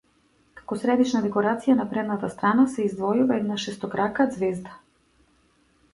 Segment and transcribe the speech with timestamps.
[0.59, 4.75] Како средишна декорација на предната страна се издвојува една шестокрака ѕвезда.